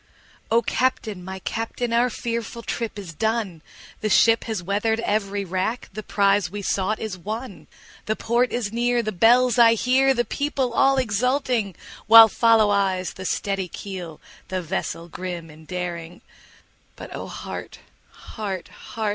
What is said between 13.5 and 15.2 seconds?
keel, the vessel